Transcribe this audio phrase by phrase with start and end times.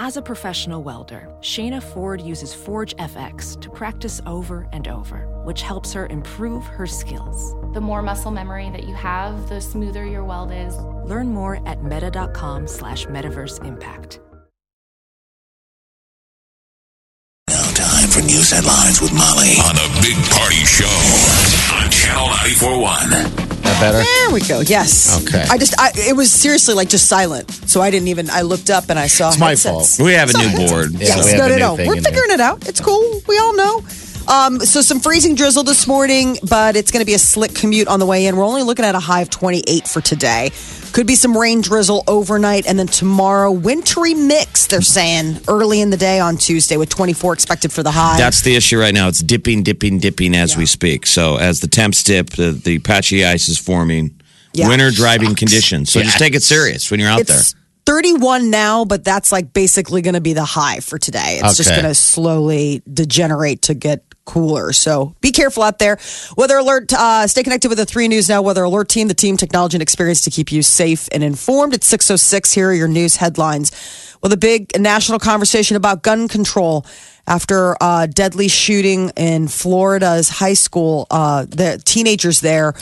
[0.00, 5.62] As a professional welder, Shayna Ford uses Forge FX to practice over and over, which
[5.62, 7.52] helps her improve her skills.
[7.74, 10.76] The more muscle memory that you have, the smoother your weld is.
[11.04, 14.20] Learn more at meta.com slash metaverse impact.
[17.48, 20.86] Now time for news headlines with Molly on the Big Party Show
[21.74, 23.57] on Channel 941.
[23.80, 24.04] That better?
[24.04, 24.60] There we go.
[24.60, 25.22] Yes.
[25.22, 25.44] Okay.
[25.48, 27.50] I just, I, it was seriously like just silent.
[27.50, 29.96] So I didn't even, I looked up and I saw It's my headsets.
[29.96, 30.06] fault.
[30.06, 30.92] We have a new board.
[30.92, 31.76] Yeah, Yes, we have no, a no, new no.
[31.76, 32.68] thing We're in figuring it out.
[32.68, 33.20] It's cool.
[33.28, 33.82] We all know.
[34.28, 37.88] Um, so some freezing drizzle this morning, but it's going to be a slick commute
[37.88, 38.36] on the way in.
[38.36, 40.50] We're only looking at a high of 28 for today.
[40.92, 44.66] Could be some rain drizzle overnight, and then tomorrow, wintry mix.
[44.66, 48.18] They're saying early in the day on Tuesday with 24 expected for the high.
[48.18, 49.08] That's the issue right now.
[49.08, 51.06] It's dipping, dipping, dipping as we speak.
[51.06, 54.20] So as the temps dip, the, the patchy ice is forming.
[54.52, 54.68] Yeah.
[54.68, 55.90] Winter driving conditions.
[55.90, 57.40] So just take it serious when you're out there.
[57.86, 61.40] 31 now, but that's like basically going to be the high for today.
[61.42, 64.72] It's just going to slowly degenerate to get cooler.
[64.74, 65.98] So be careful out there.
[66.36, 69.38] Weather alert, uh, stay connected with the 3 News Now Weather Alert team, the team,
[69.38, 71.72] technology, and experience to keep you safe and informed.
[71.74, 72.52] It's 606.
[72.52, 73.72] Here are your news headlines.
[74.22, 76.84] Well, the big national conversation about gun control
[77.26, 81.06] after a deadly shooting in Florida's high school.
[81.10, 82.74] Uh, the teenagers there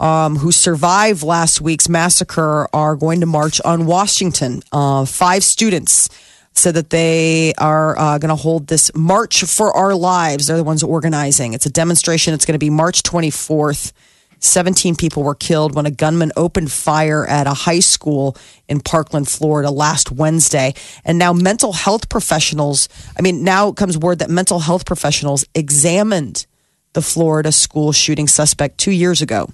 [0.00, 4.62] um, who survived last week's massacre are going to march on Washington.
[4.72, 6.08] Uh, five students
[6.54, 10.46] said that they are uh, going to hold this March for Our Lives.
[10.46, 11.52] They're the ones organizing.
[11.52, 12.32] It's a demonstration.
[12.32, 13.92] It's going to be March 24th.
[14.38, 18.36] 17 people were killed when a gunman opened fire at a high school
[18.68, 20.74] in Parkland, Florida last Wednesday.
[21.04, 26.46] And now mental health professionals, I mean, now comes word that mental health professionals examined
[26.92, 29.48] the Florida school shooting suspect two years ago.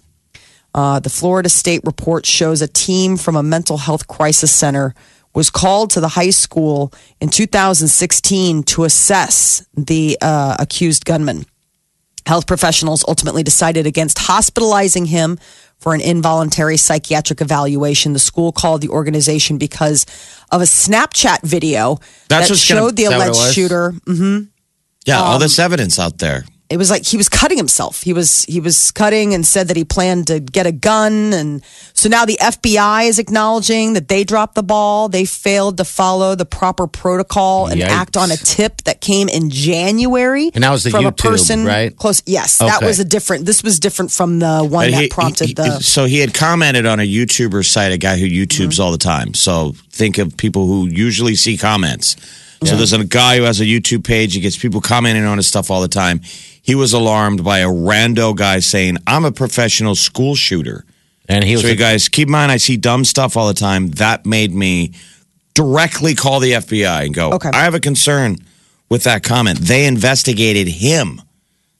[0.75, 4.95] Uh, the Florida State report shows a team from a mental health crisis center
[5.35, 11.47] was called to the high school in 2016 to assess the uh, accused gunman.
[12.27, 15.39] Health professionals ultimately decided against hospitalizing him
[15.79, 18.13] for an involuntary psychiatric evaluation.
[18.13, 20.05] The school called the organization because
[20.53, 21.97] of a Snapchat video
[22.29, 23.95] That's that what's gonna- showed the Is that what it alleged shooter.
[24.07, 24.39] hmm
[25.07, 26.45] Yeah, all Um, this evidence out there.
[26.71, 28.03] It was like he was cutting himself.
[28.03, 31.63] He was he was cutting and said that he planned to get a gun and
[31.95, 35.09] so now the FBI is acknowledging that they dropped the ball.
[35.09, 37.89] They failed to follow the proper protocol and Yikes.
[37.89, 40.51] act on a tip that came in January.
[40.55, 41.95] And that was the from a YouTube, person right?
[41.97, 42.23] close.
[42.25, 43.47] Yes, that was a different.
[43.47, 45.81] This was different from the one But that prompted he- the.
[45.81, 48.83] So he had commented on a YouTuber site, a guy who YouTubes Mm-hmm.
[48.83, 49.35] all the time.
[49.35, 52.17] So think of people who usually see comments.
[52.63, 54.35] So there's a guy who has a YouTube page.
[54.35, 56.21] He gets people commenting on his stuff all the time.
[56.63, 60.85] He was alarmed by a rando guy saying, "I'm a professional school shooter."
[61.29, 63.55] And he was So you guys keep in mind, I see dumb stuff all the
[63.55, 63.91] time.
[63.93, 64.93] That made me
[65.55, 67.51] directly call the FBI and go, Okay.
[67.53, 68.39] I have a concern
[68.89, 69.61] with that comment.
[69.61, 71.23] They investigated him.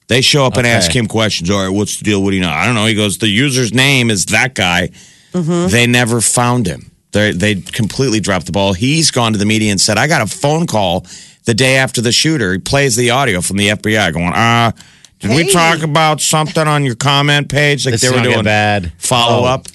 [0.09, 0.75] They show up and Okay.
[0.75, 1.51] ask him questions.
[1.51, 2.23] All right, what's the deal?
[2.23, 2.51] What do you know?
[2.51, 2.87] I don't know.
[2.87, 4.91] He goes, the user's name is that guy.
[5.35, 5.69] Mm-hmm.
[5.71, 6.91] They never found him.
[7.13, 8.73] They they completely dropped the ball.
[8.73, 11.07] He's gone to the media and said, I got a phone call
[11.45, 12.53] the day after the shooter.
[12.53, 14.73] He plays the audio from the FBI going, ah,
[15.21, 17.85] did we talk about something on your comment page?
[17.85, 18.93] Like This they were gonna doing bad.
[18.99, 19.53] follow Oh.
[19.53, 19.67] up.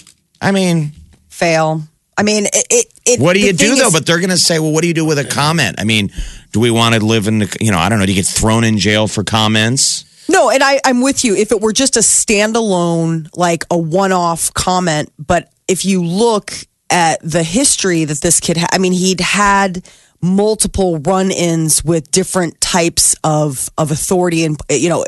[0.42, 0.92] I mean,
[1.30, 1.82] fail.
[2.18, 2.68] I mean, it.
[2.70, 3.88] it, it what do you do though?
[3.88, 5.76] is- But they're going to say, well, what do you do with a comment?
[5.80, 6.12] I mean,
[6.54, 8.26] do we want to live in the, you know, I don't know, do you get
[8.28, 10.06] thrown in jail for comments?
[10.30, 11.36] No, and I, I'm with you.
[11.36, 16.54] If it were just a standalone, like a one off comment, but if you look
[16.90, 19.86] at the history that this kid had, I mean, he'd had
[20.22, 25.06] multiple run ins with different types of, of authority and, you know,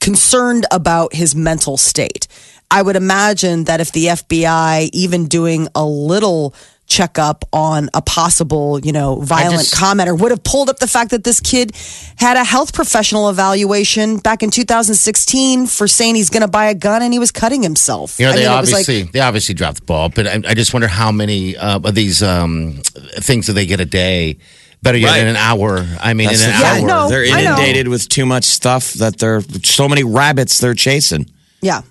[0.00, 2.26] concerned about his mental state.
[2.70, 6.54] I would imagine that if the FBI, even doing a little
[6.88, 11.10] checkup on a possible, you know, violent just- commenter, would have pulled up the fact
[11.10, 11.72] that this kid
[12.16, 16.74] had a health professional evaluation back in 2016 for saying he's going to buy a
[16.74, 18.18] gun and he was cutting himself.
[18.18, 20.40] You know, I they mean, it was obviously they obviously dropped the ball, but I,
[20.48, 22.80] I just wonder how many uh, of these um,
[23.20, 24.38] things that they get a day.
[24.80, 25.22] Better yet, Right.
[25.22, 25.84] in an hour.
[26.00, 26.86] I mean, That's in the an Yeah, hour.
[26.86, 31.26] no, They're inundated with too much stuff that they're, so many rabbits they're chasing.
[31.60, 31.82] yeah.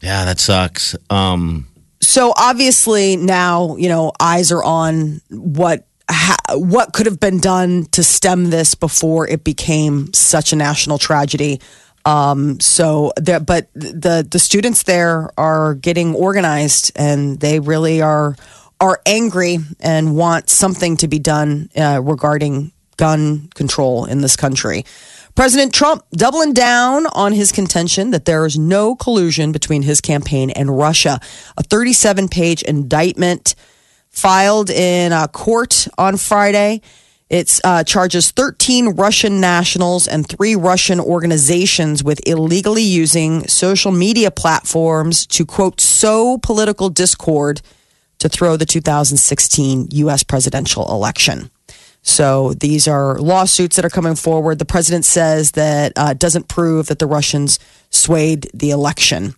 [0.00, 0.94] Yeah, that sucks.
[1.10, 1.66] Um,
[2.06, 7.86] so obviously now you know eyes are on what ha, what could have been done
[7.86, 11.60] to stem this before it became such a national tragedy.
[12.04, 18.36] Um so but the the students there are getting organized and they really are
[18.80, 24.84] are angry and want something to be done uh, regarding gun control in this country
[25.36, 30.50] President Trump doubling down on his contention that there is no collusion between his campaign
[30.50, 31.20] and Russia.
[31.56, 33.54] A 37 page indictment
[34.08, 36.80] filed in a court on Friday
[37.28, 44.30] It uh, charges 13 Russian nationals and three Russian organizations with illegally using social media
[44.30, 47.62] platforms to, quote, sow political discord
[48.18, 50.22] to throw the 2016 U.S.
[50.22, 51.50] presidential election.
[52.06, 54.60] So these are lawsuits that are coming forward.
[54.60, 57.58] The president says that uh, doesn't prove that the Russians
[57.90, 59.34] swayed the election.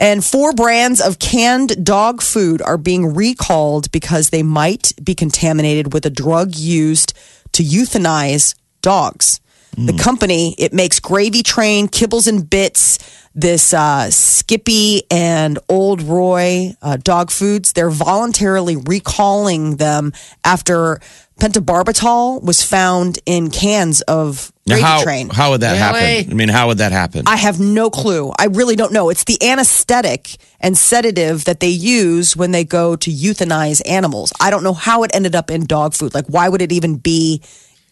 [0.00, 5.92] And four brands of canned dog food are being recalled because they might be contaminated
[5.92, 7.14] with a drug used
[7.52, 9.40] to euthanize dogs.
[9.76, 12.98] The company it makes Gravy Train, Kibbles and Bits,
[13.34, 17.74] this uh, Skippy and Old Roy uh, dog foods.
[17.74, 20.12] They're voluntarily recalling them
[20.44, 21.00] after
[21.38, 25.28] pentobarbital was found in cans of Now, Gravy how, Train.
[25.30, 26.14] how would that Really?
[26.16, 26.32] happen?
[26.32, 27.22] I mean, how would that happen?
[27.26, 28.32] I have no clue.
[28.36, 29.08] I really don't know.
[29.10, 34.32] It's the anesthetic and sedative that they use when they go to euthanize animals.
[34.40, 36.14] I don't know how it ended up in dog food.
[36.14, 37.42] Like, why would it even be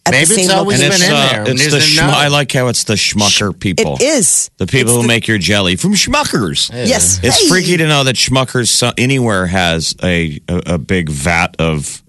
[0.06, 1.06] at Maybe the same it's always and location?
[1.06, 2.16] it's, been in uh, there and it's the doesn't schm- know.
[2.16, 3.94] I like how it's the schmucker people.
[3.96, 4.50] It is.
[4.56, 6.70] The people It's who the- make your jelly from Schmuckers.
[6.72, 7.20] Yes.
[7.22, 7.48] It's Hey.
[7.48, 12.02] freaky to know that Schmuckers so- anywhere has a, a, a big vat of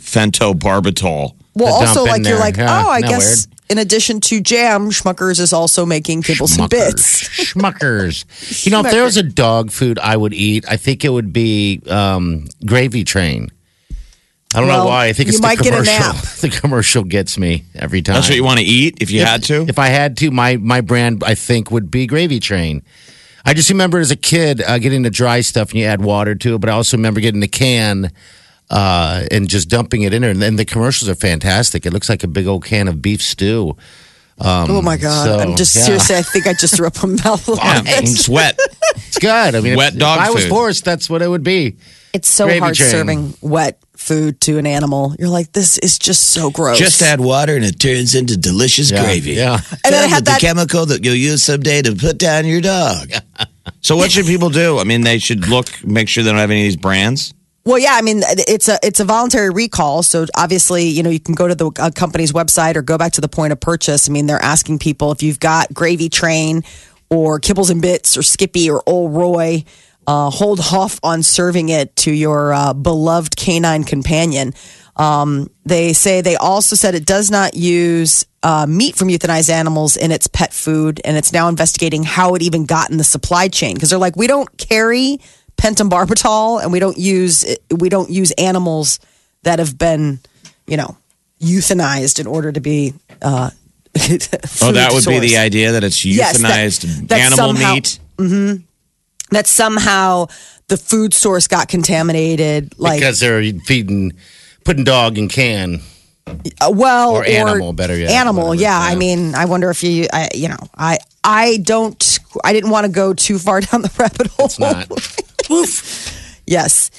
[0.00, 1.34] fentobarbital.
[1.54, 2.38] Well, to also, dump in like, you're there.
[2.40, 6.58] like, Yeah, oh, I no, guess in addition to jam, Schmuckers is also making kibbles
[6.58, 7.28] and bits.
[7.28, 8.64] Schmuckers.
[8.64, 11.32] You know, if there was a dog food I would eat, I think it would
[11.32, 13.50] be um, Gravy Train.
[14.54, 15.06] I don't Well, know why.
[15.06, 16.12] I think you it's might the get a commercial.
[16.14, 16.24] nap.
[16.40, 18.14] The commercial gets me every time.
[18.14, 19.66] That's what you want to eat if you if, had to.
[19.68, 22.82] If I had to, my my brand I think would be Gravy Train.
[23.44, 26.34] I just remember as a kid uh, getting the dry stuff and you add water
[26.34, 28.12] to it, but I also remember getting the can
[28.70, 30.30] uh, and just dumping it in there.
[30.30, 31.84] And then the commercials are fantastic.
[31.86, 33.76] It looks like a big old can of beef stew.
[34.38, 35.24] oh my God.
[35.24, 35.82] so, I'm just yeah.
[35.82, 37.56] seriously, I think I just threw up a mouthful.
[37.56, 38.58] yeah, it's wet.
[38.96, 39.54] It's good.
[39.54, 40.50] I mean, Wet if, dog if I was food.
[40.50, 41.76] forced, that's what it would be.
[42.12, 42.90] It's so Gravy hard train.
[42.90, 45.14] serving wet food to an animal.
[45.18, 46.78] You're like, this is just so gross.
[46.78, 49.32] Just add water and it turns into delicious Yeah, gravy.
[49.32, 49.60] yeah.
[49.84, 52.18] And then I Filled had with that- the chemical that you'll use someday to put
[52.18, 53.10] down your dog.
[53.82, 54.78] so what should people do?
[54.78, 57.34] I mean, they should look, make sure they don't have any of these brands.
[57.64, 61.20] Well, yeah, I mean it's a it's a voluntary recall, so obviously you know you
[61.20, 64.08] can go to the uh, company's website or go back to the point of purchase.
[64.08, 66.62] I mean they're asking people if you've got Gravy Train
[67.10, 69.64] or Kibbles and Bits or Skippy or Old Roy,
[70.08, 74.54] uh, hold off on serving it to your uh, beloved canine companion.
[74.96, 79.96] Um, they say they also said it does not use uh, meat from euthanized animals
[79.96, 83.48] in its pet food, and it's now investigating how it even got in the supply
[83.48, 85.20] chain because they're like, we don't carry
[85.56, 88.98] pentobarbital, and we don't use we don't use animals
[89.42, 90.18] that have been,
[90.66, 90.96] you know,
[91.40, 92.94] euthanized in order to be.
[93.22, 93.50] Uh,
[94.62, 97.98] Oh, that would be the idea that it's Yes, that- euthanized that animal somehow- meat.
[99.30, 100.26] That somehow
[100.68, 102.78] the food source got contaminated.
[102.78, 104.12] Like, because they're feeding,
[104.64, 105.80] putting dog in can.
[106.60, 108.86] Uh, well, Or animal, better yet, Animal, whatever, yeah.
[108.86, 108.92] yeah.
[108.92, 112.84] I mean, I wonder if you, I, you know, I, I don't, I didn't want
[112.84, 114.46] to go too far down the rabbit hole.
[114.46, 114.88] It's not.
[116.46, 116.90] Yes.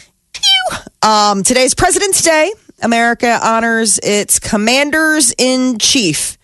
[1.02, 2.52] Um, today's President's Day.
[2.82, 6.38] America honors its commanders in chief.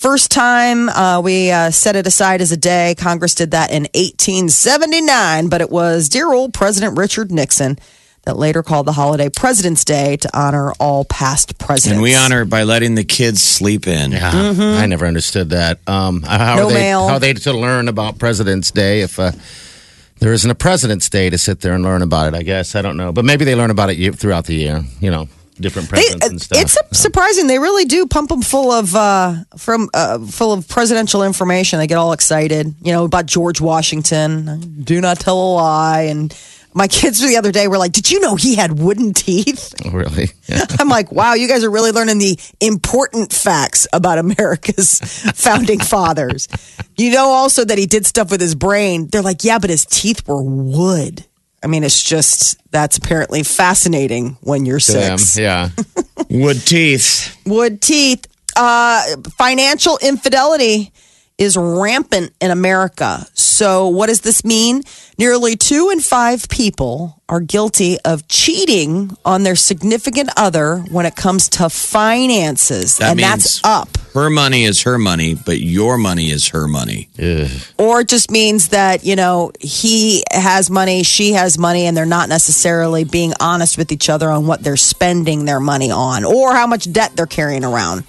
[0.00, 2.94] First time uh, we uh, set it aside as a day.
[2.96, 7.78] Congress did that in 1879, but it was dear old President Richard Nixon
[8.22, 11.92] that later called the holiday President's Day to honor all past presidents.
[11.92, 14.12] And we honor it by letting the kids sleep in.
[14.12, 15.80] Yeah, I never understood that.
[15.86, 16.56] Um, how Mm-hmm.
[16.56, 16.74] No are they?
[16.74, 17.08] mail.
[17.08, 19.32] How are they to learn about President's Day if uh,
[20.20, 22.34] there isn't a President's Day to sit there and learn about it?
[22.36, 24.82] I guess I don't know, but maybe they learn about it throughout the year.
[25.00, 25.28] You know,
[25.60, 26.58] different They, and stuff.
[26.60, 27.46] it's surprising.
[27.46, 31.78] They really do pump them full of uh, from uh, full of presidential information.
[31.78, 34.82] They get all excited, you know, about George Washington.
[34.82, 36.02] Do not tell a lie.
[36.02, 36.34] And
[36.72, 39.90] my kids the other day were like, "Did you know he had wooden teeth?" Oh,
[39.90, 40.30] really.
[40.46, 40.64] Yeah.
[40.78, 44.98] I'm like, "Wow, you guys are really learning the important facts about America's
[45.34, 46.48] founding fathers."
[46.96, 49.08] You know, also that he did stuff with his brain.
[49.08, 51.24] They're like, "Yeah, but his teeth were wood."
[51.62, 55.70] I mean, it's just that's apparently fascinating when you're To them, six yeah.
[56.30, 57.36] Wood teeth.
[57.46, 58.26] wood teeth.
[58.56, 59.02] Uh,
[59.38, 60.92] financial infidelity
[61.40, 63.26] is rampant in America.
[63.32, 64.82] So, what does this mean?
[65.18, 71.16] Nearly two in five people are guilty of cheating on their significant other when it
[71.16, 73.88] comes to finances, That and that's up.
[74.12, 77.08] Her money is her money, but your money is her money.
[77.78, 82.06] Or it just means that, you know, he has money, she has money, and they're
[82.06, 86.54] not necessarily being honest with each other on what they're spending their money on or
[86.54, 88.04] how much debt they're carrying around.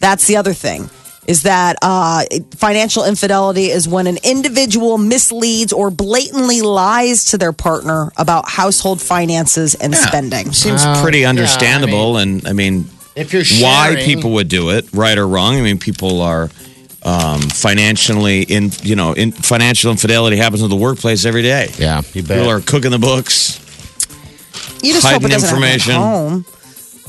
[0.00, 0.88] That's the other thing.
[1.26, 2.24] Is that uh,
[2.56, 9.00] financial infidelity is when an individual misleads or blatantly lies to their partner about household
[9.00, 10.52] finances and spending.
[10.52, 11.02] Seems Wow.
[11.02, 12.18] pretty Yeah, I understandable.
[12.18, 15.56] and I mean, If you're why people would do it, right or wrong.
[15.56, 16.50] I mean, people are
[17.02, 18.70] um, financially in.
[18.82, 21.70] You know, in financial infidelity happens in the workplace every day.
[21.78, 22.36] Yeah, you bet.
[22.38, 23.60] People are cooking the books.
[24.82, 25.94] You just hope hiding it doesn't happen at information.
[25.94, 26.44] home.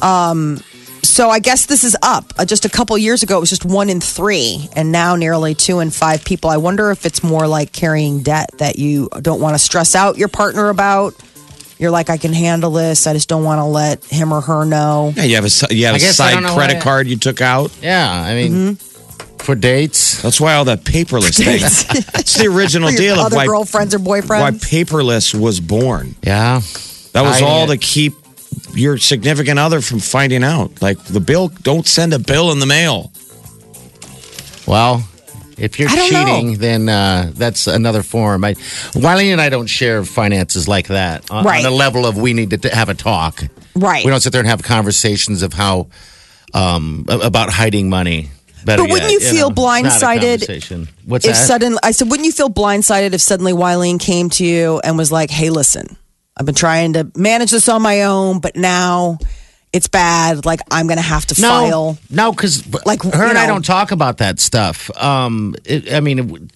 [0.02, 0.60] Um,
[1.08, 2.34] so I guess this is up.
[2.38, 5.56] Uh, just a couple years ago, it was just one in three, and now nearly
[5.56, 6.50] two in five people.
[6.50, 10.18] I wonder if it's more like carrying debt that you don't want to stress out
[10.18, 11.14] your partner about.
[11.78, 13.06] You're like, I can handle this.
[13.06, 15.12] I just don't want to let him or her know.
[15.16, 16.82] Yeah, you have a you have I a guess I side don't know credit why-
[16.82, 17.72] card you took out.
[17.82, 19.38] Yeah, I mean, Mm-hmm.
[19.40, 20.22] for dates.
[20.22, 21.60] That's why all that paperless thing.
[22.20, 24.30] It's the original For your deal of other why, girlfriends or boyfriends.
[24.40, 24.86] why boyfriends.
[24.86, 26.16] paperless was born.
[26.24, 26.62] Yeah.
[27.12, 28.14] That was I- all to keep
[28.74, 30.82] your significant other from finding out.
[30.82, 33.12] Like the bill, don't send a bill in the mail.
[34.68, 35.08] Well,
[35.58, 36.58] if you're cheating, know.
[36.58, 38.44] then uh, that's another form.
[38.44, 38.56] I,
[38.96, 41.66] Wiley and I don't share finances like that on, Right.
[41.66, 43.42] on a level of we need to t- have a talk.
[43.76, 44.04] Right.
[44.04, 45.88] We don't sit there and have conversations of how
[46.54, 48.30] um, about hiding money.
[48.66, 50.88] Better But wouldn't yet, you feel know, it's not a blindsided conversation.
[51.06, 51.46] What's if that?
[51.46, 55.12] sudden, I said, wouldn't you feel blindsided if suddenly Wileen came to you and was
[55.12, 55.98] like, "Hey, listen,
[56.38, 59.18] I've been trying to manage this on my own, but now
[59.72, 60.46] it's bad.
[60.46, 63.48] Like I'm going to have to no, file." no, because Like, her you and I
[63.48, 64.90] don't talk about that stuff.
[64.98, 66.52] Um, it, I mean, it,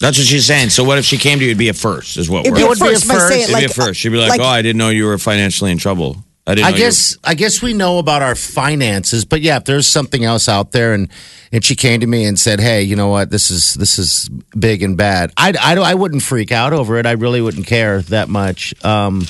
[0.00, 0.68] That's what she's saying.
[0.70, 1.50] So what if she came to you?
[1.52, 2.58] It'd be a first, is what It'd we're.
[2.58, 3.28] be a would be a first by first.
[3.28, 4.00] saying, It'd like, be a first.
[4.00, 6.22] She'd be like, like- "Oh, I didn't know you were financially in trouble.
[6.46, 9.40] I didn't." I know you were-" guess I guess we know about our finances, but
[9.40, 11.08] yeah, if there's something else out there, and
[11.52, 13.30] and she came to me and said, "Hey, you know what?
[13.30, 17.06] This is this is big and bad." I I, I wouldn't freak out over it.
[17.06, 18.74] I really wouldn't care that much.
[18.84, 19.26] Um,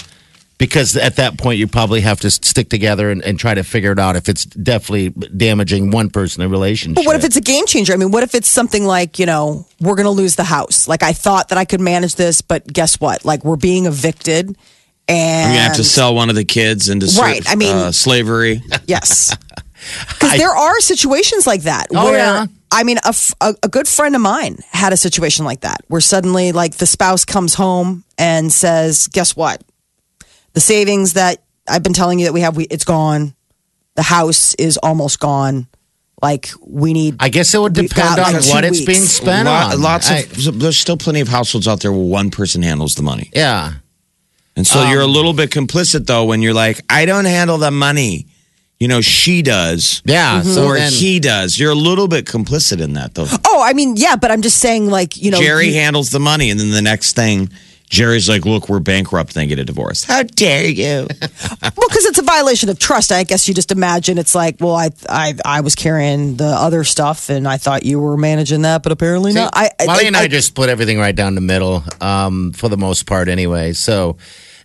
[0.59, 3.93] because at that point, you probably have to stick together and, and try to figure
[3.93, 6.97] it out if it's definitely damaging one person in a relationship.
[6.97, 7.93] But what if it's a game changer?
[7.93, 10.89] I mean, what if it's something like, you know, we're going to lose the house?
[10.89, 13.25] Like I thought that I could manage this, but guess what?
[13.25, 14.57] Like we're being evicted
[15.09, 17.93] and you have to sell one of the kids into sla- Right, I mean- uh,
[17.93, 18.63] slavery.
[18.87, 19.37] Yes.
[20.09, 22.47] Because there are situations like that Oh, where, yeah.
[22.73, 25.83] I mean, a, f- a- a good friend of mine had a situation like that
[25.87, 29.63] where suddenly, like, the spouse comes home and says, Guess what?
[30.55, 33.37] The savings that I've been telling you that we have, we, it's gone.
[33.95, 35.69] The house is almost gone.
[36.21, 37.17] Like, we need.
[37.21, 38.87] I guess it would depend on like, two what it's weeks.
[38.87, 39.83] being spent Lot- on.
[39.83, 40.17] lots I-
[40.49, 43.75] of there's still plenty of households out there where one person handles the money, yeah.
[44.57, 47.59] And so Um, you're a little bit complicit though when you're like, "I don't handle
[47.59, 48.27] the money."
[48.79, 50.03] You know, she does.
[50.05, 50.53] Yeah, Mm-hmm.
[50.53, 51.59] so or then- he does.
[51.59, 53.27] You're a little bit complicit in that, though.
[53.47, 55.41] Oh, I mean, yeah, but I'm just saying, like, you know.
[55.41, 57.49] Jerry you- handles the money, and then the next thing,
[57.89, 59.33] Jerry's like, "Look, we're bankrupt.
[59.33, 61.07] Then get a divorce." How dare you?
[61.79, 63.13] Well, because it's a violation of trust.
[63.13, 66.85] I guess you just imagine it's like, well, I, I, I was carrying the other
[66.85, 69.53] stuff, and I thought you were managing that, but apparently not.
[69.55, 72.69] I, I, Molly and I, I- just split everything right down the middle, um, for
[72.69, 73.73] the most part, anyway.
[73.73, 74.17] So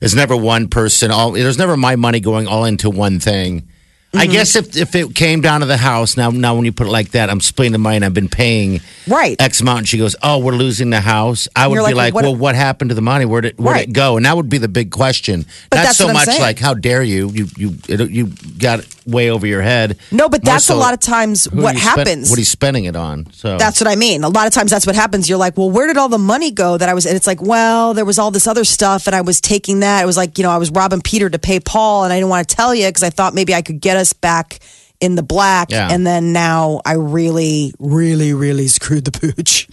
[0.01, 1.09] there's never one person.
[1.11, 3.67] All there's never my money going all into one thing.
[4.13, 4.31] I Mm-hmm.
[4.33, 6.89] guess if if it came down to the house now, now when you put it
[6.89, 8.05] like that, I'm splitting the money.
[8.05, 9.39] I've been paying Right.
[9.39, 9.77] X amount.
[9.79, 12.23] And she goes, "Oh, we're losing the house." I would You're be like, like, what-
[12.25, 13.23] "Well, what happened to the money?
[13.23, 13.85] Where did where Right.
[13.85, 15.45] did it go?" And that would be the big question.
[15.69, 16.41] But Not that's so much saying.
[16.41, 17.29] like, "How dare you?
[17.33, 20.77] You you it, you got it way over your head." no, but that's so, a
[20.77, 22.29] lot of times what you spend- happens.
[22.29, 23.31] what are you spending it on?
[23.33, 24.23] So That's what I mean.
[24.23, 25.29] A lot of times that's what happens.
[25.29, 27.41] You're like, well, where did all the money go that I was, and it's like,
[27.41, 30.03] well, there was all this other stuff and I was taking that.
[30.03, 32.29] It was like, you know, I was robbing Peter to pay Paul and I didn't
[32.29, 34.59] want to tell you because I thought maybe I could get us back
[34.99, 35.71] in the black.
[35.71, 35.89] Yeah.
[35.91, 39.67] And then now I really, really, really screwed the pooch.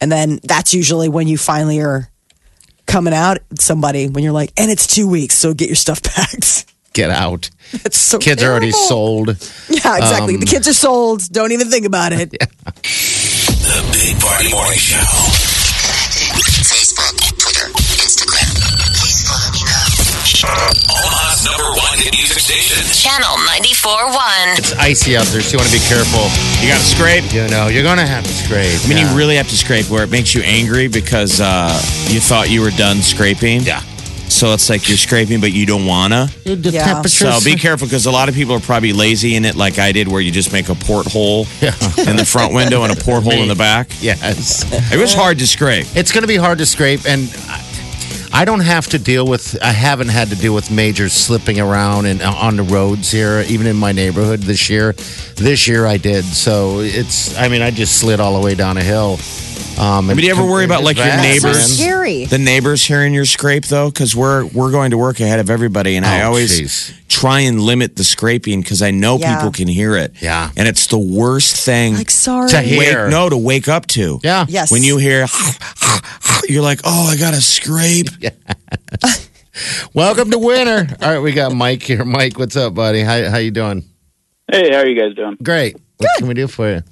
[0.00, 2.10] And then that's usually when you finally are
[2.86, 6.66] coming out somebody when you're like, and it's two weeks, so get your stuff packed.
[6.92, 7.50] Get out.
[7.84, 9.28] It's so Kids are already sold.
[9.68, 10.34] Yeah, exactly.
[10.34, 11.22] Um, the kids are sold.
[11.30, 12.30] Don't even think about it.
[13.60, 14.98] The Big Party Morning Show.
[16.66, 17.70] Facebook, Twitter,
[18.02, 18.50] Instagram.
[18.98, 20.00] Please follow me now.
[20.90, 22.82] Omaha's number one hit music station.
[22.90, 24.58] Channel 94.1.
[24.58, 26.26] It's icy out there, so you want to be careful.
[26.62, 27.32] You got to scrape.
[27.32, 28.80] You know, you're going to have to scrape.
[28.84, 29.10] I mean, yeah.
[29.10, 31.70] you really have to scrape where it makes you angry because uh,
[32.08, 33.60] you thought you were done scraping.
[33.62, 33.82] Yeah.
[34.30, 36.28] So it's like you're scraping, but you don't wanna.
[36.44, 36.84] The Yeah.
[36.84, 39.78] temperatures- So be careful because a lot of people are probably lazy in it, like
[39.78, 41.74] I did, where you just make a porthole Yeah.
[41.98, 43.90] in the front window and a porthole in the back.
[44.00, 44.64] Yes.
[44.92, 45.86] It was hard to scrape.
[45.94, 47.60] It's going to be hard to scrape, and I-
[48.32, 49.58] I don't have to deal with.
[49.60, 53.44] I haven't had to deal with major slipping around and uh, on the roads here,
[53.48, 54.94] even in my neighborhood this year.
[55.34, 57.36] This year I did, so it's.
[57.36, 59.18] I mean, I just slid all the way down a hill.
[59.80, 61.56] Um, But do you ever worry about like your Bad, neighbors?
[61.56, 61.68] man.
[61.68, 62.24] Scary.
[62.26, 65.96] The neighbors hearing your scrape though, because we're we're going to work ahead of everybody,
[65.96, 66.92] and I Oh, always jeez.
[67.08, 69.36] try and limit the scraping because I know Yeah.
[69.36, 70.12] people can hear it.
[70.20, 70.50] Yeah.
[70.56, 71.94] and it's the worst thing.
[71.94, 72.50] Like, sorry.
[72.50, 73.04] To hear.
[73.04, 74.20] Wake, no, to wake up to.
[74.22, 74.44] Yeah.
[74.48, 74.70] Yes.
[74.70, 75.26] When you hear,
[76.48, 78.08] you're like, oh, I got to scrape.
[79.94, 80.94] Welcome to winter.
[81.02, 82.04] All right, we got Mike here.
[82.04, 83.00] Mike, what's up, buddy?
[83.00, 83.84] How how you doing?
[84.52, 85.36] Hey, how are you guys doing?
[85.42, 85.76] Great.
[85.96, 86.82] What can we do for you?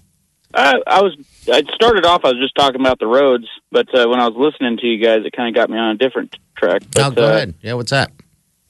[0.54, 1.16] Uh, I was.
[1.50, 2.24] I started off.
[2.24, 5.02] I was just talking about the roads, but uh, when I was listening to you
[5.02, 6.82] guys, it kind of got me on a different track.
[6.92, 7.54] But, oh, go uh, ahead.
[7.62, 8.12] Yeah, what's that?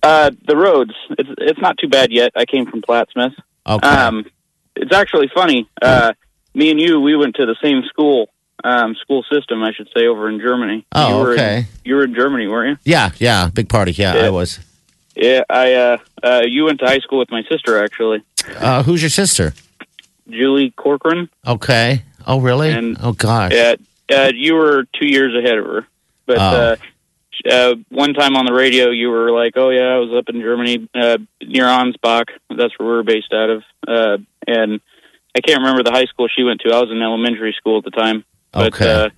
[0.02, 0.92] Uh, the roads.
[1.11, 2.32] It's it's not too bad yet.
[2.37, 3.35] I came from Plattsmouth.
[3.66, 3.87] Okay.
[3.87, 4.26] Um,
[4.76, 5.68] it's actually funny.
[5.80, 6.12] Uh,
[6.54, 8.28] me and you, we went to the same school,
[8.64, 10.87] um, school system, I should say, over in Germany.
[10.92, 11.58] Oh, you were okay.
[11.58, 12.92] In, you were in Germany, weren't you?
[12.92, 13.92] yeah, yeah, big party.
[13.92, 14.26] Yeah, Yeah.
[14.26, 14.61] I was.
[15.14, 15.75] Yeah, I.
[15.75, 18.23] Uh, uh, you went to high school with my sister, actually,
[18.56, 19.52] Uh, who's your sister?
[20.28, 21.28] Julie Corcoran.
[21.47, 22.02] Okay.
[22.26, 22.70] Oh, really?
[22.70, 23.52] And- oh, gosh.
[23.52, 23.75] Yeah,
[24.12, 25.87] uh, you were two years ahead of her.
[26.26, 26.40] But Oh.
[26.42, 26.76] uh,
[27.50, 30.40] uh, one time on the radio, you were like, "Oh yeah, I was up in
[30.40, 32.26] Germany uh, near Ansbach.
[32.50, 34.80] That's where we were based out of." Uh, and
[35.37, 36.75] I can't remember the high school she went to.
[36.75, 38.25] I was in elementary school at the time.
[38.52, 38.90] But, Okay.
[38.90, 39.08] Uh,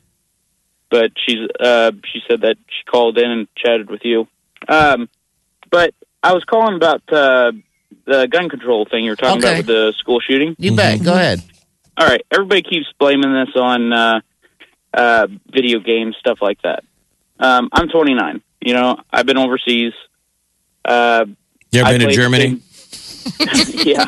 [0.90, 4.28] but she's uh, she said that she called in and chatted with you.
[4.68, 5.08] Um,
[5.70, 7.52] but I was calling about uh,
[8.06, 9.48] the gun control thing you were talking Okay.
[9.48, 10.54] about with the school shooting.
[10.58, 11.02] You bet.
[11.02, 11.42] Go ahead.
[11.96, 14.20] All right, everybody keeps blaming this on uh,
[14.94, 16.82] uh, video games, stuff like that.
[17.38, 18.42] Um, I'm 29.
[18.60, 19.92] You know, I've been overseas.
[20.84, 21.26] Uh,
[21.72, 22.44] You ever I been to Germany?
[22.48, 22.62] same-
[23.84, 24.06] yeah,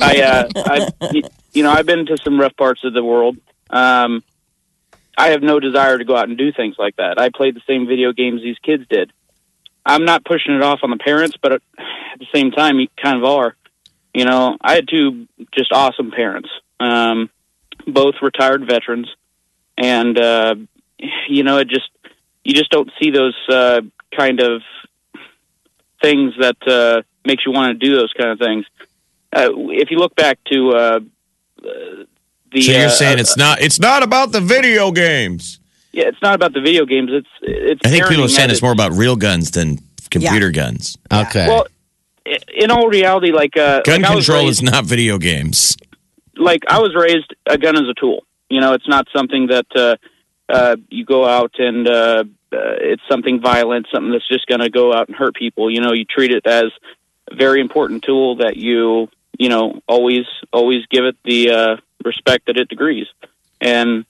[0.00, 1.22] I, uh, I, y-
[1.52, 3.36] you know, I've been to some rough parts of the world.
[3.70, 4.22] Um,
[5.16, 7.18] I have no desire to go out and do things like that.
[7.18, 9.10] I played the same video games these kids did.
[9.84, 11.62] I'm not pushing it off on the parents, but at
[12.18, 13.56] the same time, you kind of are.
[14.14, 16.48] You know, I had two just awesome parents,
[16.78, 17.30] um,
[17.86, 19.08] both retired veterans,
[19.76, 20.54] and uh,
[21.28, 21.88] you know, it just
[22.44, 23.80] you just don't see those uh,
[24.16, 24.62] kind of
[26.02, 28.66] things that uh, makes you want to do those kind of things.
[29.34, 31.00] Uh, if you look back to uh,
[31.58, 32.04] uh,
[32.52, 35.58] the, So you're uh, saying uh, it's not it's not about the video games.
[35.92, 37.10] Yeah, it's not about the video games.
[37.12, 37.80] It's it's.
[37.84, 39.78] I think people are saying it's more about real guns than
[40.10, 40.96] computer guns.
[41.12, 41.46] Okay.
[41.46, 41.66] Well,
[42.26, 45.18] i- in all reality, like uh, Gun like I was control raised- is not video
[45.18, 45.76] games.
[46.36, 48.24] like I was raised, a gun is a tool.
[48.50, 49.96] You know, it's not something that uh,
[50.48, 54.68] uh, you go out and uh, uh, it's something violent, something that's just going to
[54.70, 55.70] go out and hurt people.
[55.70, 56.64] You know, you treat it as
[57.30, 62.46] a very important tool that you, you know, always always give it the uh, respect
[62.46, 63.06] that it degrees.
[63.60, 64.04] And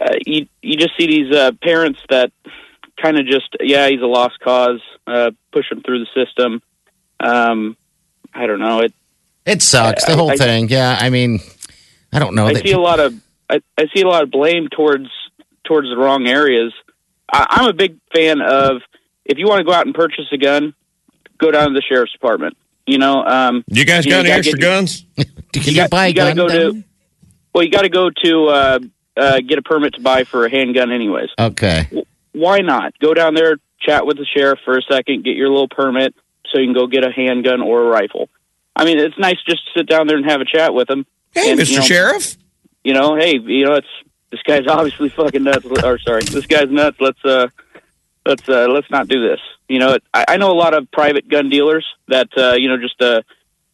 [0.00, 2.32] uh, you you just see these uh, parents that
[3.00, 6.60] kind of just, yeah, he's a lost cause, uh, push him through the system.
[7.18, 7.76] Um,
[8.34, 8.80] I don't know.
[8.80, 8.94] It
[9.46, 10.04] it sucks.
[10.04, 10.68] The whole I- thing.
[10.68, 10.96] Yeah.
[11.00, 11.40] I mean,
[12.12, 12.46] I don't know.
[12.46, 13.14] I that see a lot of
[13.48, 15.08] I, I see a lot of blame towards
[15.64, 16.72] towards the wrong areas.
[17.32, 18.82] I, I'm a big fan of
[19.24, 20.74] if you want to go out and purchase a gun,
[21.38, 22.56] go down to the sheriff's department.
[22.86, 25.04] You know, um, You guys You got any extra get- guns?
[25.16, 26.48] Can you you, got- buy a you gotta gun?
[26.48, 26.84] go to-
[27.54, 28.78] well, you got to go to uh,
[29.16, 31.28] uh, get a permit to buy for a handgun, anyways.
[31.38, 31.88] Okay.
[32.32, 35.68] Why not go down there, chat with the sheriff for a second, get your little
[35.68, 36.14] permit,
[36.50, 38.28] so you can go get a handgun or a rifle.
[38.76, 41.06] I mean, it's nice just to sit down there and have a chat with them.
[41.32, 41.70] Hey, And, Mr.
[41.70, 42.36] you know, Sheriff.
[42.84, 43.86] you know, hey, you know, it's
[44.30, 45.66] this guy's obviously fucking nuts.
[45.84, 46.96] Or sorry, this guy's nuts.
[47.00, 47.48] Let's uh,
[48.24, 49.40] let's uh, let's not do this.
[49.68, 52.68] You know, it, I, I know a lot of private gun dealers that uh, you
[52.68, 53.22] know just uh,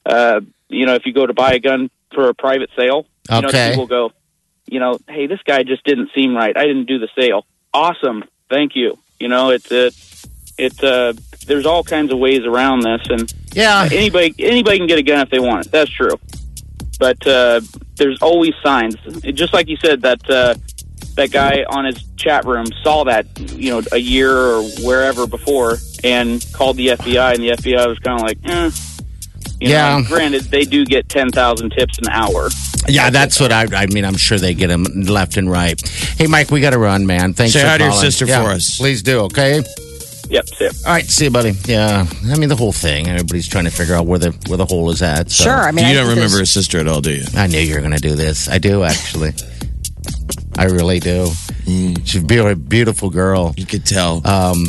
[0.07, 3.41] uh, you know, if you go to buy a gun for a private sale, you
[3.43, 3.71] know, Okay.
[3.71, 4.13] people go,
[4.67, 6.57] you know, hey, this guy just didn't seem right.
[6.57, 7.47] I didn't do the sale.
[7.73, 8.99] Awesome, thank you.
[9.21, 9.95] You know, it's it,
[10.59, 10.83] it.
[10.85, 11.13] Uh,
[11.47, 13.89] there's all kinds of ways around this, and Yeah.
[13.93, 15.73] anybody anybody can get a gun if they want it.
[15.73, 16.19] That's true.
[16.99, 17.61] But uh,
[17.97, 18.97] there's always signs.
[19.35, 20.55] Just like you said, that uh,
[21.15, 25.77] that guy on his chat room saw that you know a year or wherever before
[26.05, 28.71] and called the FBI, and the FBI was kind of like, eh.
[29.61, 29.99] You Yeah.
[29.99, 32.49] Know, granted, they do get ten thousand tips an hour.
[32.89, 33.67] Yeah, that's what I.
[33.75, 35.81] I mean, I'm sure they get them left and right.
[36.17, 37.35] Hey, Mike, we got to run, man.
[37.35, 37.53] Thanks.
[37.55, 37.61] For calling.
[37.61, 38.05] Say for hi to your calling.
[38.05, 38.77] sister Yeah, for us.
[38.79, 39.21] Please do.
[39.23, 39.63] Okay.
[40.29, 40.49] Yep.
[40.49, 40.73] Sip.
[40.85, 41.05] All right.
[41.05, 41.53] See you, buddy.
[41.67, 42.07] Yeah.
[42.31, 43.09] I mean, the whole thing.
[43.09, 45.31] Everybody's trying to figure out where the where the hole is at.
[45.31, 45.53] so- Sure.
[45.53, 47.25] I mean, you I don't think remember his sister at all, do you?
[47.37, 48.49] I knew you were going to do this.
[48.49, 49.33] I do actually.
[50.59, 51.31] I really do.
[51.67, 53.53] She's be a beautiful girl.
[53.57, 54.17] You could tell.
[54.27, 54.67] Um,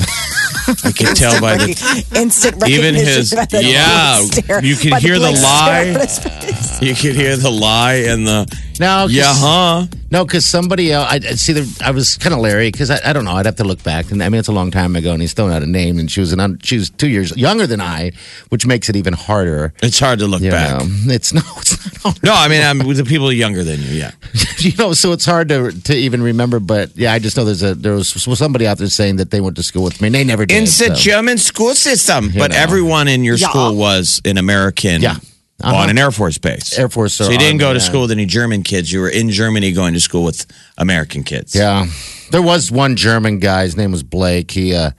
[0.83, 1.67] I could tell by the
[2.15, 2.85] instant recognition.
[2.85, 4.19] even his yeah.
[4.21, 5.89] stare- You can by hear the lie.
[5.93, 6.81] on his face.
[6.81, 8.47] You could hear the lie and the
[8.79, 9.87] no, 'cause- yeah, huh?
[10.09, 11.07] No, because somebody else.
[11.11, 11.53] I I see.
[11.53, 13.33] The, I was kind of Larry because I, I don't know.
[13.33, 15.31] I'd have to look back, and I mean it's a long time ago, and he's
[15.31, 15.99] still not a name.
[15.99, 18.11] And she was an un, she was two years younger than I,
[18.49, 19.73] which makes it even harder.
[19.83, 20.79] It's hard to look You back.
[20.79, 22.23] know, it's no, it's not hard.
[22.23, 23.89] No, I mean, I'm with the people younger than you.
[23.89, 24.11] Yeah,
[24.59, 26.59] you know, so it's hard to to even remember.
[26.61, 29.41] But yeah, I just know there's a there was somebody out there saying that they
[29.41, 30.07] went to school with me.
[30.07, 30.57] and They never did.
[30.57, 30.93] in the so.
[30.93, 32.57] German school system, but know.
[32.57, 33.49] everyone in your Yeah.
[33.49, 35.01] school was an American.
[35.01, 35.17] Yeah.
[35.59, 35.75] Uh-huh.
[35.75, 36.77] On an Air Force base.
[36.77, 38.91] Air Force or So you didn't go to school with any German kids.
[38.91, 40.45] You were in Germany going to school with
[40.77, 41.55] American kids.
[41.55, 41.87] Yeah,
[42.31, 43.63] there was one German guy.
[43.63, 44.51] His name was Blake.
[44.51, 44.91] He uh,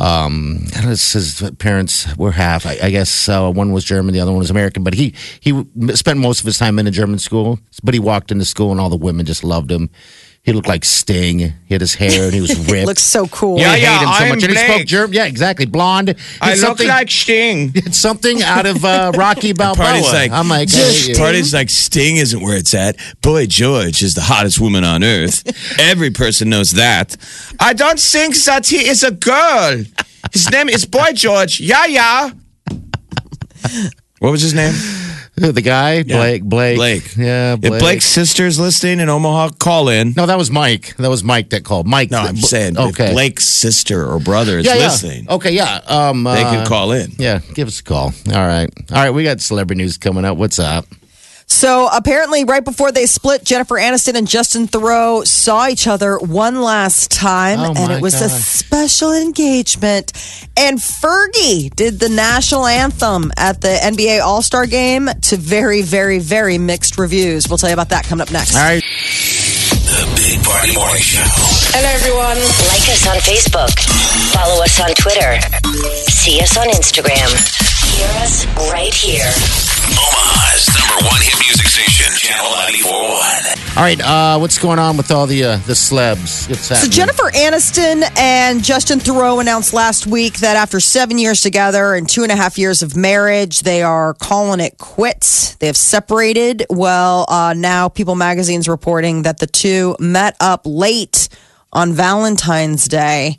[0.00, 2.64] um, I don't know, his parents were half.
[2.64, 4.82] I, I guess uh, one was German, the other one was American.
[4.82, 5.62] But he he
[5.94, 7.58] spent most of his time in a German school.
[7.84, 9.90] But he walked into school, and all the women just loved him.
[10.42, 11.38] He looked like Sting.
[11.38, 12.86] He had his hair, and he was ripped.
[12.86, 13.58] Looks so cool.
[13.58, 14.42] Yeah, They yeah, hate him so I'm much.
[14.44, 15.12] And he spoke German.
[15.14, 15.66] Yeah, exactly.
[15.66, 16.10] Blonde.
[16.40, 17.72] I It's look something- like Sting.
[17.74, 19.84] it's something out of uh, Rocky Balboa.
[19.84, 21.14] Party's like, I'm like, I hate you.
[21.16, 22.96] Party's like Sting isn't where it's at.
[23.20, 25.44] Boy George is the hottest woman on earth.
[25.78, 27.16] Every person knows that.
[27.60, 29.84] I don't think that he is a girl.
[30.32, 31.60] His name is Boy George.
[31.60, 32.30] Yeah, yeah.
[34.20, 34.74] What was his name?
[35.40, 37.16] Who, the guy, Blake, Blake, Blake.
[37.16, 37.72] Yeah, Blake.
[37.72, 40.12] If Blake's sister's listening in Omaha, call in.
[40.16, 40.94] No, that was Mike.
[40.98, 41.86] That was Mike that called.
[41.86, 42.10] Mike.
[42.10, 43.06] No, I'm Bl- saying Okay.
[43.06, 44.84] if Blake's sister or brother is yeah, yeah.
[44.84, 45.80] listening, Okay, yeah.
[45.86, 47.12] Um, they uh, could call in.
[47.18, 48.12] Yeah, give us a call.
[48.28, 48.68] All right.
[48.92, 50.36] All right, we got celebrity news coming up.
[50.36, 50.84] What's up?
[51.52, 56.62] So apparently, right before they split, Jennifer Aniston and Justin Theroux saw each other one
[56.62, 60.12] last time, Oh, and it was a special engagement.
[60.56, 66.18] And Fergie did the national anthem at the NBA All Star game to very, very,
[66.20, 67.48] very mixed reviews.
[67.48, 68.54] We'll tell you about that coming up next.
[68.54, 68.82] All right.
[68.82, 71.20] The Big Party Morning Show.
[71.74, 72.38] Hello, everyone.
[72.70, 73.74] Like us on Facebook.
[74.32, 75.40] Follow us on Twitter.
[76.08, 77.69] See us on Instagram.
[78.00, 79.30] Hear us right here.
[79.92, 83.76] Omaha's number one hit music station, Channel 941.
[83.76, 84.00] All right.
[84.00, 86.48] Uh, what's going on with all the uh, the celebs?
[86.48, 86.88] What's So?
[86.88, 92.22] Jennifer Aniston and Justin Theroux announced last week that after seven years together and two
[92.22, 95.56] and a half years of marriage, they are calling it quits.
[95.56, 96.64] They have separated.
[96.70, 101.28] Well, uh, now People Magazine's reporting that the two met up late
[101.70, 103.36] on Valentine's Day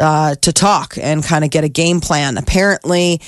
[0.00, 2.38] uh, to talk and kind of get a game plan.
[2.38, 3.20] Apparently,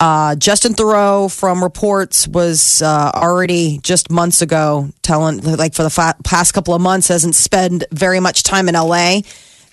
[0.00, 5.90] uh, Justin Theroux from reports was uh, already just months ago telling, like for the
[5.90, 9.20] fa- past couple of months, hasn't spent very much time in LA,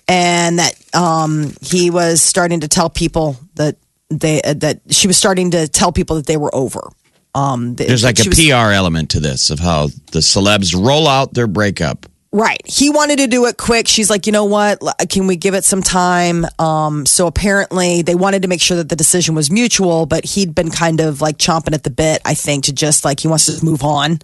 [0.08, 3.76] and that um, he was starting to tell people that
[4.10, 6.88] they uh, that she was starting to tell people that they were over.
[7.34, 11.34] Um, There's like a was- PR element to this of how the celebs roll out
[11.34, 12.06] their breakup.
[12.34, 12.62] Right.
[12.64, 13.86] He wanted to do it quick.
[13.86, 14.80] She's like, you know what?
[15.10, 16.46] Can we give it some time?
[16.58, 20.54] Um, so apparently they wanted to make sure that the decision was mutual, but he'd
[20.54, 23.44] been kind of like chomping at the bit, I think, to just like, he wants
[23.46, 24.20] to move on.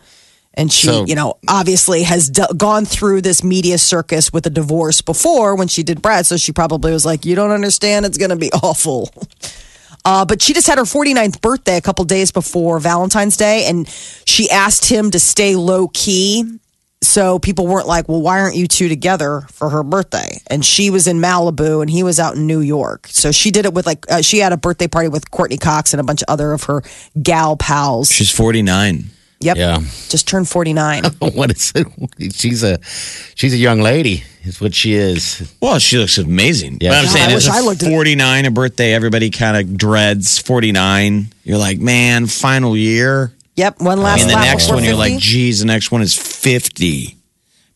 [0.55, 4.51] And she, So- you know, obviously has d- gone through this media circus with a
[4.51, 6.25] divorce before when she did Brad.
[6.25, 8.07] So she probably was like, you don't understand.
[8.07, 9.11] It's going to be awful.
[10.07, 13.87] Uh, but she just had her 49th birthday a couple days before Valentine's Day, and
[14.25, 16.59] she asked him to stay low key.
[17.00, 20.40] So people weren't like, well, why aren't you two together for her birthday?
[20.48, 23.06] And she was in Malibu and he was out in New York.
[23.08, 25.94] So she did it with like, uh, she had a birthday party with Courteney Cox
[25.94, 26.82] and a bunch of other of her
[27.22, 28.11] gal pals.
[28.11, 29.04] She's 49.
[29.40, 29.56] Yep.
[29.56, 29.78] Yeah.
[30.08, 31.04] Just turned 49.
[31.20, 31.87] what is it?
[32.34, 32.78] She's a
[33.37, 34.24] she's a young lady.
[34.42, 35.54] Is what she is.
[35.61, 36.78] Well, she looks amazing.
[36.80, 36.90] Yeah.
[36.90, 39.76] But I'm God, saying I it's wish I looked 49, a birthday, everybody kind of
[39.76, 41.28] dreads 49.
[41.44, 43.32] You're like, man, final year.
[43.59, 43.81] Yep.
[43.81, 44.31] One last one.
[44.31, 44.99] And the next one, you're 50.
[45.14, 47.16] like, geez, the next one is 50.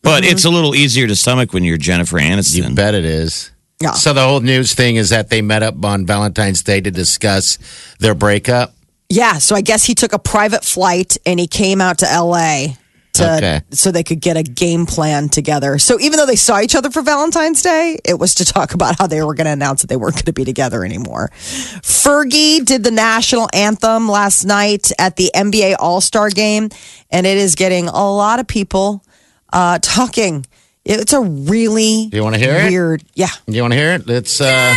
[0.01, 0.31] But Mm-hmm.
[0.31, 2.69] it's a little easier to stomach when you're Jennifer Aniston.
[2.69, 3.51] You bet it is.
[3.81, 3.91] Yeah.
[3.91, 7.57] So the whole news thing is that they met up on Valentine's Day to discuss
[7.99, 8.73] their breakup.
[9.09, 12.75] Yeah, so I guess he took a private flight and he came out to LA
[13.13, 13.61] to Okay.
[13.71, 15.77] so they could get a game plan together.
[15.79, 18.97] So even though they saw each other for Valentine's Day, it was to talk about
[18.97, 21.29] how they were going to announce that they weren't going to be together anymore.
[21.35, 26.69] Fergie did the national anthem last night at the NBA All-Star game
[27.11, 29.03] and it is getting a lot of people
[29.51, 30.45] uh, talking.
[30.85, 32.69] It's a really Do you wanna hear it?
[32.71, 33.27] weird, yeah.
[33.47, 34.09] You want to hear it?
[34.09, 34.75] It's uh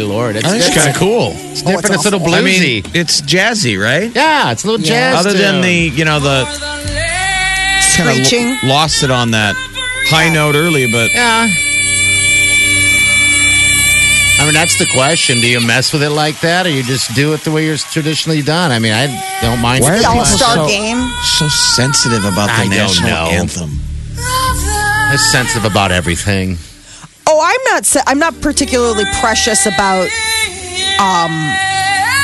[0.00, 0.36] my lord.
[0.36, 1.32] It's, I think it's it's kind of cool.
[1.34, 1.94] It's different.
[1.94, 4.14] It's, a little I mean, it's jazzy, right?
[4.14, 5.18] yeah, it's a little jazz.
[5.18, 5.62] Other than tune.
[5.62, 6.44] the, you know, the
[7.96, 8.58] kind of Screeching.
[8.68, 9.54] lost it on that
[10.08, 11.48] high note early, but Yeah.
[14.38, 15.40] I mean, that's the question.
[15.40, 17.78] Do you mess with it like that, or you just do it the way you're
[17.78, 18.70] traditionally done?
[18.70, 19.06] I mean, I
[19.40, 19.82] don't mind.
[19.82, 20.98] Why are The people All-Star so- game.
[21.38, 23.26] so sensitive about the I don't national know.
[23.32, 23.80] anthem.
[24.18, 26.58] I'm sensitive about everything.
[27.38, 27.96] Oh, I'm not.
[28.06, 30.08] I'm not particularly precious about
[30.98, 31.30] um,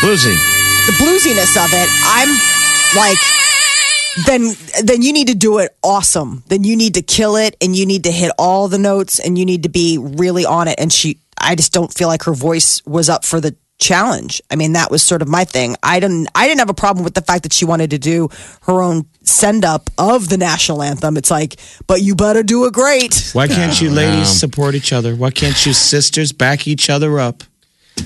[0.01, 0.35] Bluesy.
[0.87, 1.89] the bluesiness of it.
[2.07, 2.29] I'm
[2.97, 3.19] like,
[4.27, 6.43] then then you need to do it awesome.
[6.47, 9.39] Then you need to kill it, and you need to hit all the notes, and
[9.39, 10.77] you need to be really on it.
[10.81, 14.41] And she, I just don't feel like her voice was up for the challenge.
[14.51, 15.77] I mean, that was sort of my thing.
[15.83, 18.29] I didn't I didn't have a problem with the fact that she wanted to do
[18.63, 21.17] her own send up of the national anthem.
[21.19, 23.31] It's like, but you better do it great.
[23.35, 25.15] Why can't you ladies support each other?
[25.15, 27.43] Why can't you sisters back each other up?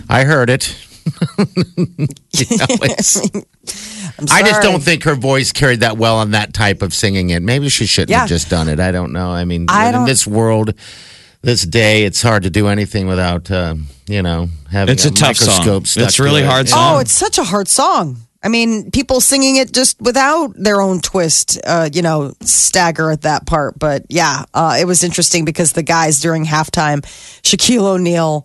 [0.09, 0.75] I heard it.
[2.37, 3.17] You know, it's-
[4.19, 4.63] I'm I just sorry.
[4.63, 7.43] don't think her voice carried that well on that type of singing it.
[7.43, 8.21] Maybe she shouldn't Yeah.
[8.21, 8.79] have just done it.
[8.81, 9.31] I don't know.
[9.31, 10.75] I mean, I in don't- this world,
[11.47, 13.77] this day, it's hard to do anything without, uh,
[14.09, 15.47] you know, having It's a tough song.
[15.47, 16.75] microscope stuck It's really hard Yeah.
[16.75, 16.97] song.
[16.97, 18.17] Oh, it's such a hard song.
[18.43, 23.23] I mean, people singing it just without their own twist, uh, you know, stagger at
[23.23, 23.79] that part.
[23.79, 27.03] But yeah, uh, it was interesting because the guys during halftime,
[27.43, 28.45] Shaquille O'Neal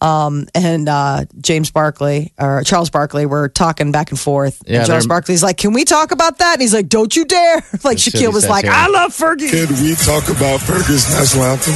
[0.00, 4.62] um, and uh, James Barkley or Charles Barkley were talking back and forth.
[4.66, 7.24] Yeah, and Charles Barkley's like, "Can we talk about that?" And he's like, "Don't you
[7.24, 8.74] dare!" like That's Shaquille was like, here.
[8.74, 11.74] "I love Fergie." Can we talk about Fergie's national anthem?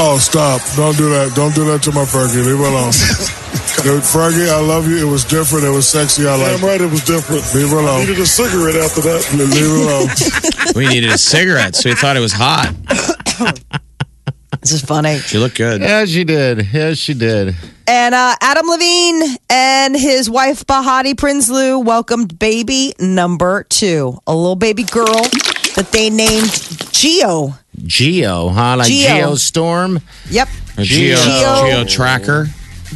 [0.00, 0.62] Oh, stop.
[0.76, 1.34] Don't do that.
[1.34, 2.44] Don't do that to my Fergie.
[2.44, 2.92] Leave her alone.
[3.82, 4.96] Dude, Fergie, I love you.
[4.96, 5.64] It was different.
[5.64, 6.26] It was sexy.
[6.26, 7.42] I like Damn right it was different.
[7.54, 8.00] Leave her alone.
[8.00, 9.22] I needed a cigarette after that.
[9.34, 10.08] Leave her alone.
[10.74, 12.74] We needed a cigarette, so we thought it was hot.
[14.60, 15.18] This is funny.
[15.18, 15.80] She looked good.
[15.80, 16.66] Yeah, she did.
[16.72, 17.54] Yeah, she did.
[17.86, 24.56] And uh, Adam Levine and his wife Behati Prinsloo welcomed baby number two, a little
[24.56, 25.22] baby girl
[25.76, 26.48] that they named
[26.92, 27.56] Gio.
[27.84, 28.76] Geo, huh?
[28.78, 29.08] Like Geo.
[29.08, 30.00] Geo Storm.
[30.30, 31.66] Yep, A Geo, Geo.
[31.66, 32.46] Geo tracker.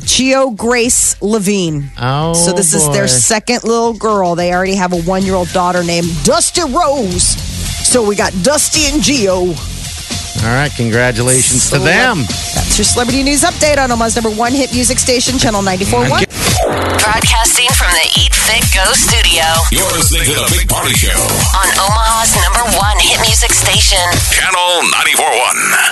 [0.01, 1.91] Gio Grace Levine.
[2.01, 4.35] Oh, so this is their second little girl.
[4.35, 7.23] They already have a one-year-old daughter named Dusty Rose.
[7.87, 9.55] So we got Dusty and Gio.
[10.41, 12.25] All right, congratulations to them.
[12.57, 16.09] That's your celebrity news update on Omaha's number one hit music station, Channel 94.1.
[17.05, 21.15] Broadcasting from the Eat Fit Go studio You're listening to the Big Party Show.
[21.55, 24.03] on Omaha's number one hit music station.
[24.33, 25.91] Channel 94.1.